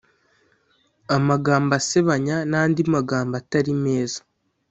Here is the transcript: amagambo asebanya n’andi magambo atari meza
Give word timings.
amagambo 1.15 1.71
asebanya 1.79 2.37
n’andi 2.49 2.81
magambo 2.93 3.33
atari 3.41 3.71
meza 3.83 4.19